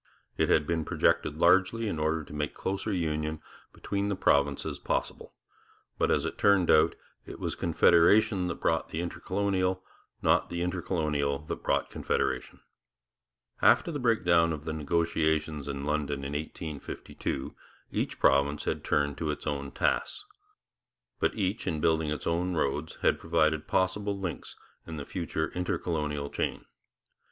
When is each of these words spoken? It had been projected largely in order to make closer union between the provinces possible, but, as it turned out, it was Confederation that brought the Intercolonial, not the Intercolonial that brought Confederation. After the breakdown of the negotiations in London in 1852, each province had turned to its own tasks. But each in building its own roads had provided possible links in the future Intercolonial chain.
It 0.35 0.49
had 0.49 0.65
been 0.65 0.83
projected 0.83 1.37
largely 1.37 1.87
in 1.87 1.99
order 1.99 2.23
to 2.23 2.33
make 2.33 2.55
closer 2.55 2.91
union 2.91 3.39
between 3.71 4.09
the 4.09 4.15
provinces 4.15 4.79
possible, 4.79 5.35
but, 5.99 6.09
as 6.09 6.25
it 6.25 6.39
turned 6.39 6.71
out, 6.71 6.95
it 7.27 7.39
was 7.39 7.53
Confederation 7.53 8.47
that 8.47 8.55
brought 8.59 8.89
the 8.89 8.99
Intercolonial, 8.99 9.83
not 10.23 10.49
the 10.49 10.63
Intercolonial 10.63 11.45
that 11.45 11.61
brought 11.61 11.91
Confederation. 11.91 12.61
After 13.61 13.91
the 13.91 13.99
breakdown 13.99 14.51
of 14.53 14.65
the 14.65 14.73
negotiations 14.73 15.67
in 15.67 15.85
London 15.85 16.23
in 16.23 16.33
1852, 16.33 17.53
each 17.91 18.17
province 18.19 18.63
had 18.63 18.83
turned 18.83 19.19
to 19.19 19.29
its 19.29 19.45
own 19.45 19.69
tasks. 19.69 20.25
But 21.19 21.35
each 21.35 21.67
in 21.67 21.79
building 21.79 22.09
its 22.09 22.25
own 22.25 22.55
roads 22.55 22.95
had 23.03 23.19
provided 23.19 23.67
possible 23.67 24.17
links 24.19 24.55
in 24.87 24.97
the 24.97 25.05
future 25.05 25.49
Intercolonial 25.51 26.31
chain. 26.31 26.65